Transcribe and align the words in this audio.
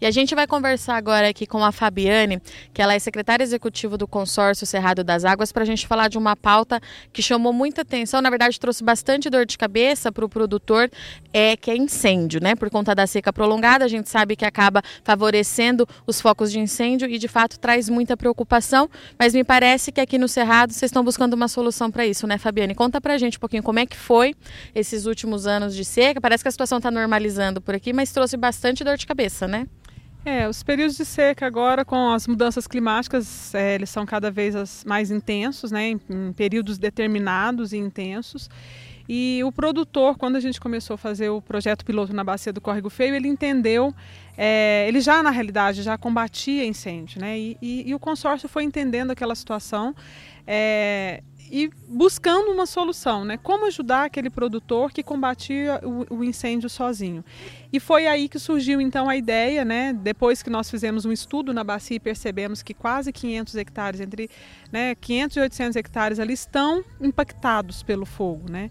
E 0.00 0.06
a 0.06 0.10
gente 0.10 0.34
vai 0.34 0.46
conversar 0.46 0.96
agora 0.96 1.28
aqui 1.28 1.46
com 1.46 1.64
a 1.64 1.72
Fabiane, 1.72 2.40
que 2.74 2.82
ela 2.82 2.94
é 2.94 2.98
secretária 2.98 3.42
executiva 3.42 3.96
do 3.96 4.06
consórcio 4.06 4.66
Cerrado 4.66 5.02
das 5.02 5.24
Águas, 5.24 5.52
para 5.52 5.62
a 5.62 5.66
gente 5.66 5.86
falar 5.86 6.08
de 6.08 6.18
uma 6.18 6.36
pauta 6.36 6.80
que 7.12 7.22
chamou 7.22 7.52
muita 7.52 7.82
atenção, 7.82 8.20
na 8.20 8.28
verdade 8.28 8.60
trouxe 8.60 8.84
bastante 8.84 9.30
dor 9.30 9.46
de 9.46 9.56
cabeça 9.56 10.12
para 10.12 10.24
o 10.24 10.28
produtor, 10.28 10.90
é 11.32 11.56
que 11.56 11.70
é 11.70 11.76
incêndio, 11.76 12.40
né? 12.42 12.54
Por 12.54 12.68
conta 12.68 12.94
da 12.94 13.06
seca 13.06 13.32
prolongada, 13.32 13.84
a 13.84 13.88
gente 13.88 14.08
sabe 14.08 14.36
que 14.36 14.44
acaba 14.44 14.82
favorecendo 15.02 15.88
os 16.06 16.20
focos 16.20 16.52
de 16.52 16.58
incêndio 16.58 17.08
e 17.08 17.18
de 17.18 17.28
fato 17.28 17.58
traz 17.58 17.88
muita 17.88 18.16
preocupação, 18.16 18.90
mas 19.18 19.34
me 19.34 19.44
parece 19.44 19.90
que 19.90 20.00
aqui 20.00 20.18
no 20.18 20.28
Cerrado 20.28 20.72
vocês 20.72 20.90
estão 20.90 21.02
buscando 21.02 21.32
uma 21.34 21.48
solução 21.48 21.90
para 21.90 22.06
isso, 22.06 22.26
né, 22.26 22.36
Fabiane? 22.36 22.74
Conta 22.74 23.00
para 23.00 23.14
a 23.14 23.18
gente 23.18 23.38
um 23.38 23.40
pouquinho 23.40 23.62
como 23.62 23.78
é 23.78 23.86
que 23.86 23.96
foi 23.96 24.34
esses 24.74 25.06
últimos 25.06 25.46
anos 25.46 25.74
de 25.74 25.84
seca. 25.84 26.20
Parece 26.20 26.44
que 26.44 26.48
a 26.48 26.50
situação 26.50 26.78
está 26.78 26.90
normalizando 26.90 27.60
por 27.60 27.74
aqui, 27.74 27.92
mas 27.92 28.12
trouxe 28.12 28.36
bastante 28.36 28.84
dor 28.84 28.96
de 28.96 29.06
cabeça, 29.06 29.48
né? 29.48 29.66
É, 30.28 30.48
os 30.48 30.60
períodos 30.60 30.96
de 30.96 31.04
seca 31.04 31.46
agora, 31.46 31.84
com 31.84 32.10
as 32.10 32.26
mudanças 32.26 32.66
climáticas, 32.66 33.54
é, 33.54 33.76
eles 33.76 33.88
são 33.88 34.04
cada 34.04 34.28
vez 34.28 34.82
mais 34.84 35.12
intensos, 35.12 35.70
né, 35.70 35.90
em, 35.90 36.32
períodos 36.32 36.78
determinados 36.78 37.72
e 37.72 37.76
intensos. 37.76 38.50
E 39.08 39.40
o 39.44 39.52
produtor, 39.52 40.18
quando 40.18 40.34
a 40.34 40.40
gente 40.40 40.60
começou 40.60 40.94
a 40.94 40.98
fazer 40.98 41.28
o 41.28 41.40
projeto 41.40 41.84
piloto 41.84 42.12
na 42.12 42.24
bacia 42.24 42.52
do 42.52 42.60
Córrego 42.60 42.90
Feio, 42.90 43.14
ele 43.14 43.28
entendeu, 43.28 43.94
é, 44.36 44.86
ele 44.88 45.00
já 45.00 45.22
na 45.22 45.30
realidade 45.30 45.84
já 45.84 45.96
combatia 45.96 46.66
incêndio, 46.66 47.20
né? 47.20 47.38
E, 47.38 47.56
e, 47.62 47.88
e 47.90 47.94
o 47.94 47.98
consórcio 48.00 48.48
foi 48.48 48.64
entendendo 48.64 49.12
aquela 49.12 49.36
situação. 49.36 49.94
É, 50.44 51.22
e 51.50 51.70
buscando 51.88 52.50
uma 52.50 52.66
solução, 52.66 53.24
né? 53.24 53.36
Como 53.36 53.66
ajudar 53.66 54.04
aquele 54.04 54.30
produtor 54.30 54.92
que 54.92 55.02
combatia 55.02 55.80
o, 55.82 56.16
o, 56.16 56.24
incêndio 56.24 56.68
sozinho. 56.68 57.24
E 57.72 57.78
foi 57.78 58.06
aí 58.06 58.28
que 58.28 58.38
surgiu 58.38 58.80
então 58.80 59.08
a 59.08 59.16
ideia, 59.16 59.64
né? 59.64 59.92
Depois 59.92 60.42
que 60.42 60.50
nós 60.50 60.70
fizemos 60.70 61.04
um 61.04 61.12
estudo 61.12 61.52
na 61.52 61.62
bacia 61.62 61.96
e 61.96 62.00
percebemos 62.00 62.62
que 62.62 62.74
quase 62.74 63.12
500 63.12 63.54
hectares, 63.56 64.00
entre 64.00 64.30
né, 64.72 64.94
500 64.94 65.36
e 65.36 65.40
800 65.40 65.76
hectares 65.76 66.18
ali 66.18 66.32
estão 66.32 66.84
impactados 67.00 67.82
pelo 67.82 68.06
fogo, 68.06 68.50
né? 68.50 68.70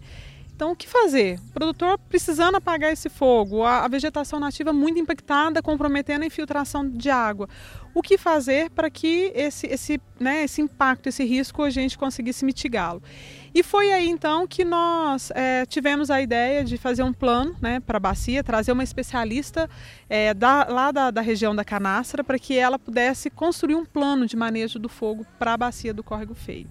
Então, 0.56 0.72
o 0.72 0.76
que 0.76 0.88
fazer? 0.88 1.38
O 1.50 1.52
produtor 1.52 1.98
precisando 2.08 2.54
apagar 2.54 2.90
esse 2.90 3.10
fogo, 3.10 3.62
a, 3.62 3.86
vegetação 3.88 4.40
nativa 4.40 4.72
muito 4.72 4.98
impactada, 4.98 5.60
comprometendo 5.60 6.22
a 6.22 6.26
infiltração 6.26 6.88
de 6.88 7.10
água. 7.10 7.46
O 7.94 8.00
que 8.00 8.16
fazer 8.16 8.70
para 8.70 8.88
que 8.88 9.30
esse, 9.34 9.66
esse, 9.66 10.00
né, 10.18 10.44
esse 10.44 10.62
impacto, 10.62 11.10
esse 11.10 11.24
risco, 11.24 11.62
a 11.62 11.68
gente 11.68 11.98
conseguisse 11.98 12.42
mitigá-lo? 12.42 13.02
E 13.54 13.62
foi 13.62 13.92
aí 13.92 14.08
então 14.08 14.46
que 14.46 14.64
nós 14.64 15.30
é, 15.34 15.66
tivemos 15.66 16.10
a 16.10 16.22
ideia 16.22 16.64
de 16.64 16.78
fazer 16.78 17.02
um 17.02 17.12
plano 17.12 17.54
né, 17.60 17.78
para 17.80 17.98
a 17.98 18.00
bacia, 18.00 18.42
trazer 18.42 18.72
uma 18.72 18.82
especialista 18.82 19.68
é, 20.08 20.32
da, 20.32 20.64
lá 20.70 20.90
da, 20.90 21.10
da 21.10 21.20
região 21.20 21.54
da 21.54 21.66
Canastra 21.66 22.24
para 22.24 22.38
que 22.38 22.56
ela 22.56 22.78
pudesse 22.78 23.28
construir 23.28 23.74
um 23.74 23.84
plano 23.84 24.24
de 24.24 24.36
manejo 24.36 24.78
do 24.78 24.88
fogo 24.88 25.26
para 25.38 25.52
a 25.52 25.56
bacia 25.58 25.92
do 25.92 26.02
Córrego 26.02 26.34
Feio. 26.34 26.66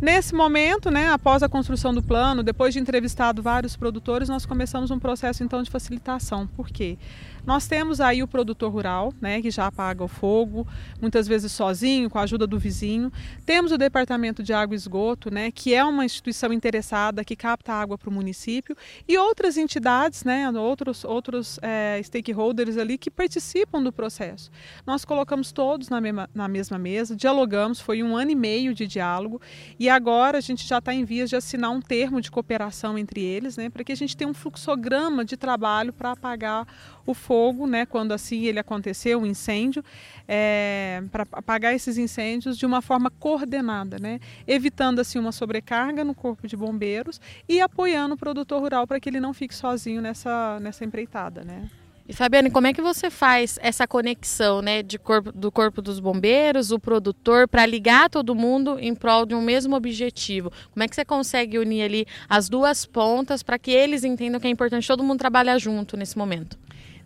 Nesse 0.00 0.34
momento, 0.34 0.90
né, 0.90 1.10
após 1.10 1.42
a 1.42 1.48
construção 1.48 1.92
do 1.92 2.02
plano, 2.02 2.42
depois 2.42 2.72
de 2.72 2.80
entrevistado 2.80 3.42
vários 3.42 3.76
produtores, 3.76 4.30
nós 4.30 4.46
começamos 4.46 4.90
um 4.90 4.98
processo 4.98 5.44
então 5.44 5.62
de 5.62 5.70
facilitação. 5.70 6.46
Por 6.46 6.68
quê? 6.70 6.96
Nós 7.44 7.66
temos 7.66 8.00
aí 8.00 8.22
o 8.22 8.28
produtor 8.28 8.72
rural, 8.72 9.12
né, 9.20 9.42
que 9.42 9.50
já 9.50 9.66
apaga 9.66 10.02
o 10.02 10.08
fogo, 10.08 10.66
muitas 11.00 11.26
vezes 11.26 11.52
sozinho, 11.52 12.08
com 12.08 12.18
a 12.18 12.22
ajuda 12.22 12.46
do 12.46 12.58
vizinho. 12.58 13.12
Temos 13.44 13.72
o 13.72 13.78
Departamento 13.78 14.42
de 14.42 14.52
Água 14.52 14.74
e 14.74 14.76
Esgoto, 14.76 15.30
né, 15.30 15.50
que 15.50 15.74
é 15.74 15.84
uma 15.84 16.04
instituição 16.04 16.52
interessada 16.52 17.24
que 17.24 17.36
capta 17.36 17.72
água 17.72 17.98
para 17.98 18.08
o 18.08 18.12
município, 18.12 18.76
e 19.06 19.18
outras 19.18 19.56
entidades, 19.56 20.24
né, 20.24 20.50
outros, 20.50 21.04
outros 21.04 21.58
é, 21.62 22.00
stakeholders 22.02 22.76
ali 22.76 22.96
que 22.96 23.10
participam 23.10 23.82
do 23.82 23.92
processo. 23.92 24.50
Nós 24.86 25.04
colocamos 25.04 25.52
todos 25.52 25.88
na 25.88 26.00
mesma, 26.00 26.30
na 26.34 26.48
mesma 26.48 26.78
mesa, 26.78 27.16
dialogamos, 27.16 27.80
foi 27.80 28.02
um 28.02 28.16
ano 28.16 28.30
e 28.30 28.34
meio 28.34 28.74
de 28.74 28.86
diálogo, 28.86 29.40
e 29.78 29.89
agora 29.90 30.38
a 30.38 30.40
gente 30.40 30.66
já 30.66 30.78
está 30.78 30.94
em 30.94 31.04
vias 31.04 31.28
de 31.28 31.36
assinar 31.36 31.70
um 31.70 31.80
termo 31.80 32.20
de 32.20 32.30
cooperação 32.30 32.96
entre 32.98 33.22
eles, 33.22 33.56
né, 33.56 33.68
para 33.68 33.84
que 33.84 33.92
a 33.92 33.96
gente 33.96 34.16
tenha 34.16 34.30
um 34.30 34.34
fluxograma 34.34 35.24
de 35.24 35.36
trabalho 35.36 35.92
para 35.92 36.12
apagar 36.12 36.66
o 37.04 37.14
fogo, 37.14 37.66
né, 37.66 37.84
quando 37.84 38.12
assim 38.12 38.44
ele 38.44 38.58
aconteceu, 38.58 39.20
um 39.20 39.26
incêndio, 39.26 39.84
é, 40.28 41.02
para 41.10 41.26
apagar 41.32 41.74
esses 41.74 41.98
incêndios 41.98 42.56
de 42.56 42.64
uma 42.64 42.80
forma 42.80 43.10
coordenada, 43.10 43.98
né, 44.00 44.20
evitando 44.46 45.00
assim 45.00 45.18
uma 45.18 45.32
sobrecarga 45.32 46.04
no 46.04 46.14
corpo 46.14 46.46
de 46.46 46.56
bombeiros 46.56 47.20
e 47.48 47.60
apoiando 47.60 48.14
o 48.14 48.18
produtor 48.18 48.60
rural 48.60 48.86
para 48.86 49.00
que 49.00 49.08
ele 49.08 49.20
não 49.20 49.34
fique 49.34 49.54
sozinho 49.54 50.00
nessa, 50.00 50.58
nessa 50.60 50.84
empreitada, 50.84 51.42
né. 51.44 51.68
E 52.10 52.12
Fabiane, 52.12 52.50
como 52.50 52.66
é 52.66 52.72
que 52.72 52.82
você 52.82 53.08
faz 53.08 53.56
essa 53.62 53.86
conexão, 53.86 54.60
né, 54.60 54.82
de 54.82 54.98
corpo, 54.98 55.30
do 55.30 55.52
corpo 55.52 55.80
dos 55.80 56.00
bombeiros, 56.00 56.72
o 56.72 56.78
produtor, 56.80 57.46
para 57.46 57.64
ligar 57.64 58.10
todo 58.10 58.34
mundo 58.34 58.80
em 58.80 58.96
prol 58.96 59.24
de 59.24 59.32
um 59.32 59.40
mesmo 59.40 59.76
objetivo? 59.76 60.50
Como 60.72 60.82
é 60.82 60.88
que 60.88 60.96
você 60.96 61.04
consegue 61.04 61.56
unir 61.56 61.82
ali 61.82 62.06
as 62.28 62.48
duas 62.48 62.84
pontas 62.84 63.44
para 63.44 63.60
que 63.60 63.70
eles 63.70 64.02
entendam 64.02 64.40
que 64.40 64.48
é 64.48 64.50
importante 64.50 64.88
todo 64.88 65.04
mundo 65.04 65.20
trabalhar 65.20 65.56
junto 65.58 65.96
nesse 65.96 66.18
momento? 66.18 66.58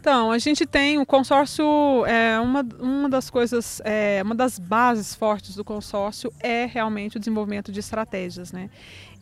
Então, 0.04 0.30
a 0.30 0.36
gente 0.36 0.66
tem 0.66 0.98
o 0.98 1.06
consórcio, 1.06 1.64
é, 2.04 2.38
uma, 2.38 2.62
uma 2.78 3.08
das 3.08 3.30
coisas, 3.30 3.80
é, 3.86 4.20
uma 4.22 4.34
das 4.34 4.58
bases 4.58 5.14
fortes 5.14 5.56
do 5.56 5.64
consórcio 5.64 6.30
é 6.40 6.66
realmente 6.66 7.16
o 7.16 7.18
desenvolvimento 7.18 7.72
de 7.72 7.80
estratégias, 7.80 8.52
né? 8.52 8.68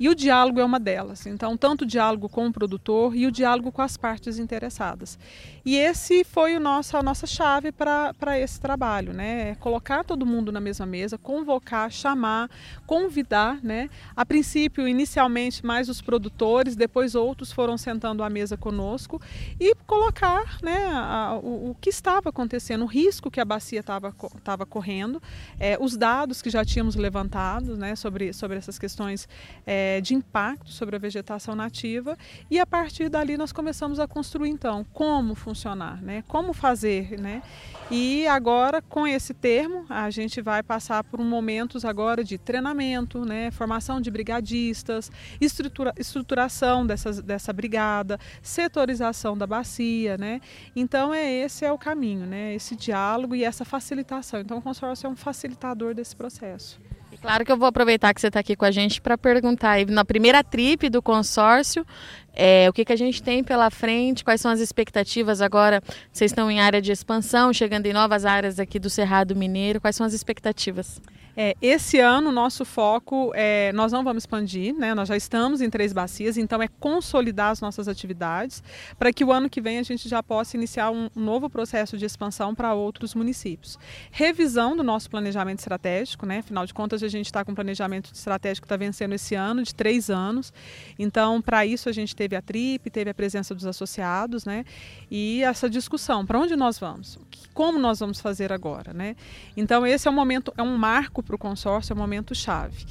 E 0.00 0.08
o 0.08 0.14
diálogo 0.16 0.58
é 0.58 0.64
uma 0.64 0.80
delas. 0.80 1.26
Então, 1.26 1.56
tanto 1.56 1.82
o 1.82 1.86
diálogo 1.86 2.28
com 2.28 2.48
o 2.48 2.52
produtor 2.52 3.14
e 3.14 3.28
o 3.28 3.30
diálogo 3.30 3.70
com 3.70 3.80
as 3.80 3.96
partes 3.96 4.36
interessadas. 4.40 5.16
E 5.64 5.76
esse 5.76 6.24
foi 6.24 6.56
o 6.56 6.60
nosso, 6.60 6.96
a 6.96 7.02
nossa 7.04 7.24
chave 7.24 7.70
para 7.70 8.36
esse 8.40 8.60
trabalho, 8.60 9.12
né? 9.12 9.50
É 9.50 9.54
colocar 9.54 10.02
todo 10.02 10.26
mundo 10.26 10.50
na 10.50 10.58
mesma 10.58 10.84
mesa, 10.84 11.16
convocar, 11.16 11.92
chamar, 11.92 12.50
convidar, 12.84 13.60
né? 13.62 13.88
A 14.16 14.26
princípio, 14.26 14.88
inicialmente, 14.88 15.64
mais 15.64 15.88
os 15.88 16.02
produtores, 16.02 16.74
depois 16.74 17.14
outros 17.14 17.52
foram 17.52 17.78
sentando 17.78 18.24
à 18.24 18.28
mesa 18.28 18.56
conosco 18.56 19.22
e 19.60 19.72
colocar 19.86 20.58
né, 20.60 20.71
a, 20.74 21.38
o, 21.42 21.70
o, 21.70 21.76
que 21.80 21.90
estava 21.90 22.28
acontecendo, 22.28 22.82
o 22.82 22.86
risco 22.86 23.30
que 23.30 23.40
a 23.40 23.44
bacia 23.44 23.80
estava 23.80 24.66
correndo, 24.66 25.22
é, 25.58 25.76
os 25.80 25.96
dados 25.96 26.42
que 26.42 26.50
já 26.50 26.64
tínhamos 26.64 26.94
levantado 26.94 27.76
né, 27.76 27.96
sobre, 27.96 28.32
sobre 28.32 28.58
essas 28.58 28.78
questões. 28.78 29.28
É, 29.66 30.00
de 30.00 30.14
impacto 30.14 30.70
sobre 30.70 30.96
a 30.96 30.98
vegetação 30.98 31.54
nativa 31.54 32.16
e 32.50 32.58
a 32.58 32.66
partir 32.66 33.08
dali 33.08 33.36
nós 33.36 33.52
começamos 33.52 33.98
a 33.98 34.06
construir 34.06 34.50
então 34.50 34.84
como 34.92 35.34
funcionar, 35.34 36.02
né? 36.02 36.24
como 36.28 36.52
fazer. 36.52 37.18
Né? 37.18 37.42
E 37.90 38.26
agora 38.26 38.82
com 38.82 39.06
esse 39.06 39.34
termo 39.34 39.84
a 39.88 40.10
gente 40.10 40.40
vai 40.40 40.62
passar 40.62 41.04
por 41.04 41.20
momentos 41.20 41.84
agora 41.84 42.24
de 42.24 42.38
treinamento, 42.38 43.24
né? 43.24 43.50
formação 43.50 44.00
de 44.00 44.10
brigadistas, 44.10 45.10
estrutura, 45.40 45.92
estruturação 45.98 46.86
dessas, 46.86 47.20
dessa 47.20 47.52
brigada, 47.52 48.18
setorização 48.42 49.36
da 49.36 49.46
bacia. 49.46 50.16
Né? 50.18 50.40
Então 50.74 51.12
é 51.12 51.30
esse 51.30 51.64
é 51.64 51.72
o 51.72 51.78
caminho, 51.78 52.26
né? 52.26 52.54
esse 52.54 52.76
diálogo 52.76 53.34
e 53.34 53.44
essa 53.44 53.64
facilitação. 53.64 54.40
Então 54.40 54.58
o 54.58 54.62
consórcio 54.62 55.06
é 55.06 55.10
um 55.10 55.16
facilitador 55.16 55.94
desse 55.94 56.14
processo. 56.14 56.80
Claro 57.20 57.44
que 57.44 57.52
eu 57.52 57.56
vou 57.56 57.68
aproveitar 57.68 58.12
que 58.14 58.20
você 58.20 58.28
está 58.28 58.40
aqui 58.40 58.56
com 58.56 58.64
a 58.64 58.70
gente 58.70 59.00
para 59.00 59.18
perguntar 59.18 59.72
aí, 59.72 59.84
na 59.84 60.04
primeira 60.04 60.42
trip 60.42 60.88
do 60.88 61.02
consórcio, 61.02 61.86
é, 62.34 62.68
o 62.68 62.72
que, 62.72 62.84
que 62.84 62.92
a 62.92 62.96
gente 62.96 63.22
tem 63.22 63.42
pela 63.44 63.70
frente, 63.70 64.24
quais 64.24 64.40
são 64.40 64.50
as 64.50 64.60
expectativas 64.60 65.40
agora? 65.40 65.82
Vocês 66.12 66.30
estão 66.30 66.50
em 66.50 66.60
área 66.60 66.80
de 66.80 66.92
expansão, 66.92 67.52
chegando 67.52 67.86
em 67.86 67.92
novas 67.92 68.24
áreas 68.24 68.58
aqui 68.58 68.78
do 68.78 68.88
Cerrado 68.88 69.36
Mineiro, 69.36 69.80
quais 69.80 69.96
são 69.96 70.06
as 70.06 70.12
expectativas? 70.12 71.00
É, 71.34 71.56
esse 71.62 71.98
ano, 71.98 72.30
nosso 72.30 72.64
foco 72.64 73.32
é. 73.34 73.72
Nós 73.72 73.90
não 73.90 74.04
vamos 74.04 74.24
expandir, 74.24 74.74
né? 74.74 74.94
Nós 74.94 75.08
já 75.08 75.16
estamos 75.16 75.62
em 75.62 75.70
três 75.70 75.92
bacias, 75.92 76.36
então 76.36 76.60
é 76.62 76.68
consolidar 76.68 77.50
as 77.50 77.60
nossas 77.60 77.88
atividades 77.88 78.62
para 78.98 79.12
que 79.12 79.24
o 79.24 79.32
ano 79.32 79.48
que 79.48 79.60
vem 79.60 79.78
a 79.78 79.82
gente 79.82 80.08
já 80.08 80.22
possa 80.22 80.56
iniciar 80.56 80.90
um, 80.90 81.08
novo 81.16 81.48
processo 81.48 81.96
de 81.96 82.04
expansão 82.04 82.54
para 82.54 82.74
outros 82.74 83.14
municípios. 83.14 83.78
Revisão 84.10 84.76
do 84.76 84.82
nosso 84.82 85.08
planejamento 85.08 85.60
estratégico, 85.60 86.26
né? 86.26 86.38
Afinal 86.38 86.66
de 86.66 86.74
contas, 86.74 87.02
a 87.02 87.08
gente 87.08 87.26
está 87.26 87.42
com 87.42 87.52
um 87.52 87.54
planejamento 87.54 88.12
estratégico 88.12 88.66
que 88.66 88.66
está 88.66 88.76
vencendo 88.76 89.14
esse 89.14 89.34
ano, 89.34 89.62
de 89.62 89.74
três 89.74 90.10
anos. 90.10 90.52
Então, 90.98 91.40
para 91.40 91.64
isso, 91.64 91.88
a 91.88 91.92
gente 91.92 92.14
teve 92.22 92.36
a 92.36 92.42
TRIP, 92.42 92.88
teve 92.90 93.10
a 93.10 93.14
presença 93.14 93.54
dos 93.54 93.66
associados, 93.66 94.44
né? 94.44 94.64
E 95.10 95.42
essa 95.42 95.68
discussão: 95.68 96.24
para 96.24 96.38
onde 96.38 96.54
nós 96.54 96.78
vamos? 96.78 97.18
Como 97.52 97.78
nós 97.78 97.98
vamos 97.98 98.20
fazer 98.20 98.52
agora, 98.52 98.92
né? 98.92 99.16
Então, 99.56 99.86
esse 99.86 100.06
é 100.06 100.10
um 100.10 100.14
momento, 100.14 100.52
é 100.56 100.62
um 100.62 100.76
marco 100.76 101.22
para 101.22 101.34
o 101.34 101.38
consórcio, 101.38 101.92
é 101.92 101.96
um 101.96 101.98
momento 101.98 102.34
chave. 102.34 102.86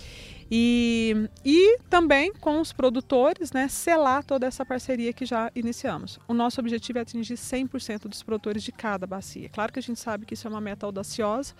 E, 0.53 1.29
e 1.45 1.79
também 1.89 2.33
com 2.33 2.59
os 2.59 2.73
produtores, 2.73 3.53
né, 3.53 3.69
selar 3.69 4.21
toda 4.21 4.45
essa 4.45 4.65
parceria 4.65 5.13
que 5.13 5.25
já 5.25 5.49
iniciamos. 5.55 6.19
O 6.27 6.33
nosso 6.33 6.59
objetivo 6.59 6.99
é 6.99 7.03
atingir 7.03 7.35
100% 7.35 8.09
dos 8.09 8.21
produtores 8.21 8.61
de 8.61 8.73
cada 8.73 9.07
bacia. 9.07 9.47
Claro 9.47 9.71
que 9.71 9.79
a 9.79 9.81
gente 9.81 9.97
sabe 10.01 10.25
que 10.25 10.33
isso 10.33 10.45
é 10.45 10.49
uma 10.49 10.59
meta 10.59 10.85
audaciosa, 10.85 11.53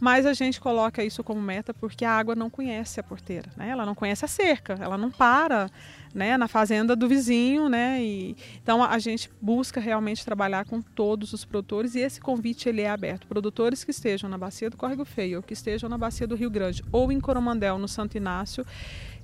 mas 0.00 0.24
a 0.24 0.32
gente 0.32 0.58
coloca 0.58 1.04
isso 1.04 1.22
como 1.22 1.38
meta 1.42 1.74
porque 1.74 2.02
a 2.02 2.12
água 2.12 2.34
não 2.34 2.48
conhece 2.48 2.98
a 2.98 3.02
porteira, 3.02 3.52
né? 3.54 3.68
ela 3.68 3.84
não 3.84 3.94
conhece 3.94 4.24
a 4.24 4.28
cerca, 4.28 4.78
ela 4.80 4.96
não 4.96 5.10
para 5.10 5.70
né, 6.14 6.36
na 6.36 6.48
fazenda 6.48 6.96
do 6.96 7.08
vizinho, 7.08 7.68
né? 7.68 8.02
E, 8.02 8.36
então 8.62 8.82
a 8.82 8.98
gente 8.98 9.30
busca 9.40 9.80
realmente 9.80 10.24
trabalhar 10.24 10.64
com 10.64 10.80
todos 10.82 11.32
os 11.32 11.44
produtores 11.44 11.94
e 11.94 12.00
esse 12.00 12.20
convite 12.20 12.68
ele 12.68 12.82
é 12.82 12.90
aberto. 12.90 13.26
Produtores 13.26 13.84
que 13.84 13.90
estejam 13.90 14.28
na 14.28 14.36
bacia 14.36 14.68
do 14.68 14.76
Córrego 14.76 15.04
Feio, 15.04 15.38
ou 15.38 15.42
que 15.42 15.52
estejam 15.52 15.88
na 15.88 15.96
bacia 15.96 16.26
do 16.26 16.34
Rio 16.34 16.50
Grande, 16.50 16.84
ou 16.90 17.12
em 17.12 17.20
Coromandel, 17.20 17.78
no 17.78 17.88
Santo 17.88 18.16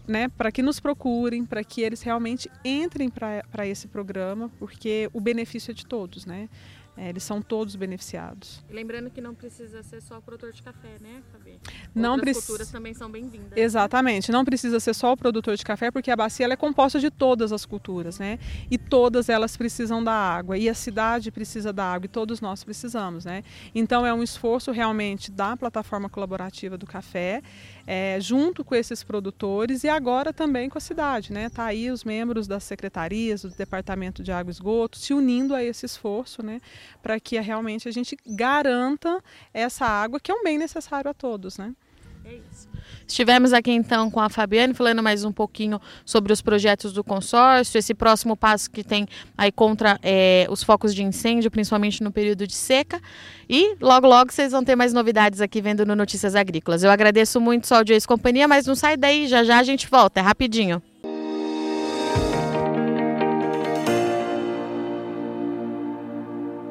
Né, 0.08 0.28
para 0.28 0.52
que 0.52 0.62
nos 0.62 0.78
procurem, 0.78 1.44
para 1.44 1.64
que 1.64 1.80
eles 1.80 2.00
realmente 2.00 2.48
entrem 2.64 3.10
para 3.10 3.66
esse 3.66 3.88
programa, 3.88 4.48
porque 4.56 5.10
o 5.12 5.20
benefício 5.20 5.72
é 5.72 5.74
de 5.74 5.84
todos, 5.84 6.24
né? 6.24 6.48
É, 6.96 7.10
eles 7.10 7.22
são 7.22 7.42
todos 7.42 7.76
beneficiados. 7.76 8.64
Lembrando 8.70 9.10
que 9.10 9.20
não 9.20 9.34
precisa 9.34 9.82
ser 9.82 10.00
só 10.00 10.16
o 10.16 10.22
produtor 10.22 10.50
de 10.52 10.62
café, 10.62 10.96
né, 10.98 11.22
Fabi? 11.30 11.60
Não 11.94 12.12
Outras 12.14 12.38
culturas 12.38 12.70
também 12.70 12.94
são 12.94 13.10
bem-vindas. 13.10 13.50
Né? 13.50 13.60
Exatamente. 13.60 14.32
Não 14.32 14.46
precisa 14.46 14.80
ser 14.80 14.94
só 14.94 15.12
o 15.12 15.16
produtor 15.16 15.56
de 15.56 15.64
café, 15.64 15.90
porque 15.90 16.10
a 16.10 16.16
bacia 16.16 16.46
é 16.46 16.56
composta 16.56 16.98
de 16.98 17.10
todas 17.10 17.52
as 17.52 17.66
culturas, 17.66 18.18
né? 18.18 18.38
E 18.70 18.78
todas 18.78 19.28
elas 19.28 19.58
precisam 19.58 20.02
da 20.02 20.12
água. 20.12 20.56
E 20.56 20.70
a 20.70 20.74
cidade 20.74 21.30
precisa 21.30 21.70
da 21.70 21.84
água 21.84 22.06
e 22.06 22.08
todos 22.08 22.40
nós 22.40 22.64
precisamos, 22.64 23.26
né? 23.26 23.44
Então 23.74 24.06
é 24.06 24.14
um 24.14 24.22
esforço 24.22 24.72
realmente 24.72 25.30
da 25.30 25.54
plataforma 25.54 26.08
colaborativa 26.08 26.78
do 26.78 26.86
café, 26.86 27.42
é, 27.86 28.18
junto 28.20 28.64
com 28.64 28.74
esses 28.74 29.02
produtores 29.02 29.84
e 29.84 29.88
agora 29.88 30.32
também 30.32 30.68
com 30.68 30.78
a 30.78 30.80
cidade, 30.80 31.32
né? 31.32 31.48
Tá 31.48 31.66
aí 31.66 31.90
os 31.90 32.04
membros 32.04 32.46
das 32.46 32.64
secretarias, 32.64 33.42
do 33.42 33.50
Departamento 33.50 34.22
de 34.22 34.32
Água 34.32 34.50
e 34.50 34.52
Esgoto, 34.52 34.98
se 34.98 35.14
unindo 35.14 35.54
a 35.54 35.62
esse 35.62 35.86
esforço, 35.86 36.42
né? 36.42 36.60
para 37.02 37.20
que 37.20 37.38
realmente 37.38 37.88
a 37.88 37.92
gente 37.92 38.16
garanta 38.26 39.22
essa 39.54 39.86
água 39.86 40.18
que 40.18 40.30
é 40.30 40.34
um 40.34 40.42
bem 40.42 40.58
necessário 40.58 41.08
a 41.08 41.14
todos, 41.14 41.56
né? 41.56 41.72
É. 42.26 42.56
Estivemos 43.06 43.52
aqui 43.52 43.70
então 43.70 44.10
com 44.10 44.20
a 44.20 44.28
Fabiane 44.28 44.74
falando 44.74 45.00
mais 45.00 45.24
um 45.24 45.30
pouquinho 45.30 45.80
sobre 46.04 46.32
os 46.32 46.42
projetos 46.42 46.92
do 46.92 47.04
consórcio, 47.04 47.78
esse 47.78 47.94
próximo 47.94 48.36
passo 48.36 48.68
que 48.68 48.82
tem 48.82 49.06
aí 49.38 49.52
contra 49.52 49.98
é, 50.02 50.46
os 50.50 50.64
focos 50.64 50.92
de 50.92 51.04
incêndio, 51.04 51.50
principalmente 51.50 52.02
no 52.02 52.10
período 52.10 52.46
de 52.46 52.54
seca. 52.54 53.00
E 53.48 53.76
logo, 53.80 54.08
logo 54.08 54.32
vocês 54.32 54.50
vão 54.50 54.64
ter 54.64 54.74
mais 54.74 54.92
novidades 54.92 55.40
aqui 55.40 55.60
vendo 55.60 55.86
no 55.86 55.94
Notícias 55.94 56.34
Agrícolas. 56.34 56.82
Eu 56.82 56.90
agradeço 56.90 57.40
muito 57.40 57.68
sua 57.68 57.78
audiência 57.78 58.06
e 58.06 58.08
companhia, 58.08 58.48
mas 58.48 58.66
não 58.66 58.74
sai 58.74 58.96
daí, 58.96 59.28
já 59.28 59.44
já 59.44 59.58
a 59.58 59.62
gente 59.62 59.88
volta, 59.88 60.18
é 60.18 60.22
rapidinho. 60.22 60.82